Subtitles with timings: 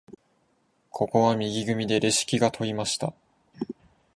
[0.89, 3.13] ここは右組でレシキが取りました。